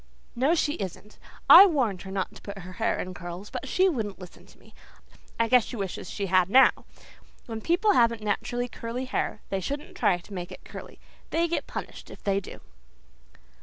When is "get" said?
11.47-11.67